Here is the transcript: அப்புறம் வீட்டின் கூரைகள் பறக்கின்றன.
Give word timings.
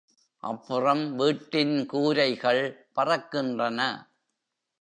அப்புறம் 0.43 1.15
வீட்டின் 1.15 1.85
கூரைகள் 1.85 2.63
பறக்கின்றன. 2.95 3.79